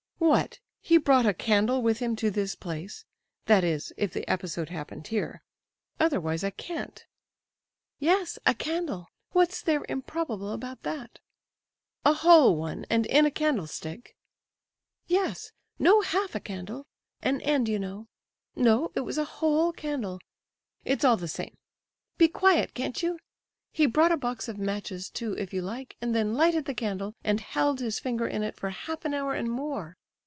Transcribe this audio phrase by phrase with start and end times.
[0.23, 0.59] "What!
[0.79, 3.05] he brought a candle with him to this place?
[3.47, 5.41] That is, if the episode happened here;
[5.99, 7.03] otherwise I can't."
[7.97, 9.07] "Yes, a candle!
[9.31, 11.19] What's there improbable about that?"
[12.05, 14.15] "A whole one, and in a candlestick?"
[15.07, 20.19] "Yes—no—half a candle—an end, you know—no, it was a whole candle;
[20.85, 21.57] it's all the same.
[22.19, 23.17] Be quiet, can't you!
[23.71, 27.15] He brought a box of matches too, if you like, and then lighted the candle
[27.23, 29.97] and held his finger in it for half an hour and more!